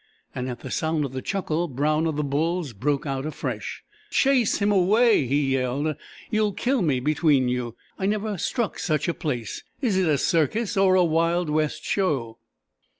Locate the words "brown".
1.67-2.07